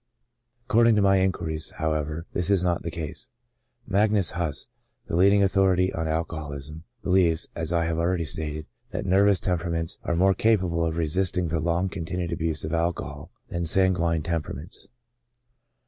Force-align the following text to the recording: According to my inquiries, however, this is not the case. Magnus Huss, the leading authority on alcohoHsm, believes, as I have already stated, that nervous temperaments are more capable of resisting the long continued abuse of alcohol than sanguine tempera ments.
According 0.65 0.95
to 0.95 1.01
my 1.03 1.17
inquiries, 1.19 1.73
however, 1.77 2.25
this 2.33 2.49
is 2.49 2.63
not 2.63 2.81
the 2.81 2.89
case. 2.89 3.29
Magnus 3.85 4.31
Huss, 4.31 4.67
the 5.05 5.15
leading 5.15 5.43
authority 5.43 5.93
on 5.93 6.07
alcohoHsm, 6.07 6.81
believes, 7.03 7.49
as 7.55 7.71
I 7.71 7.85
have 7.85 7.99
already 7.99 8.25
stated, 8.25 8.65
that 8.89 9.05
nervous 9.05 9.39
temperaments 9.39 9.99
are 10.03 10.15
more 10.15 10.33
capable 10.33 10.83
of 10.83 10.97
resisting 10.97 11.49
the 11.49 11.59
long 11.59 11.87
continued 11.87 12.31
abuse 12.31 12.65
of 12.65 12.73
alcohol 12.73 13.29
than 13.49 13.63
sanguine 13.67 14.23
tempera 14.23 14.55
ments. 14.55 14.87